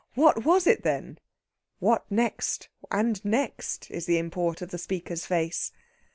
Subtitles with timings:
[0.15, 1.19] What was it then?"
[1.77, 3.91] What next, and next?
[3.91, 5.71] is the import of the speaker's face.